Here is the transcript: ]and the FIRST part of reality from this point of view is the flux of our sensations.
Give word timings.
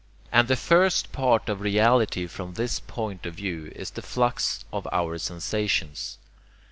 ]and 0.31 0.47
the 0.47 0.55
FIRST 0.55 1.11
part 1.11 1.47
of 1.47 1.61
reality 1.61 2.25
from 2.25 2.55
this 2.55 2.79
point 2.79 3.27
of 3.27 3.35
view 3.35 3.71
is 3.75 3.91
the 3.91 4.01
flux 4.01 4.65
of 4.73 4.87
our 4.91 5.19
sensations. 5.19 6.17